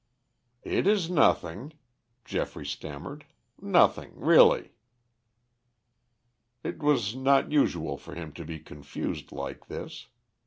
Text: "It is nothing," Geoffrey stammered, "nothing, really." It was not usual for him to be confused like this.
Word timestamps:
"It 0.63 0.87
is 0.87 1.11
nothing," 1.11 1.73
Geoffrey 2.25 2.65
stammered, 2.65 3.23
"nothing, 3.61 4.13
really." 4.15 4.71
It 6.63 6.81
was 6.81 7.15
not 7.15 7.51
usual 7.51 7.97
for 7.97 8.15
him 8.15 8.33
to 8.33 8.43
be 8.43 8.57
confused 8.57 9.31
like 9.31 9.67
this. 9.67 10.07